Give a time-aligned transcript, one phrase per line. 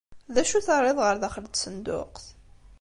[0.33, 2.25] D acu i terriḍ ɣer daxel n tsenduqt?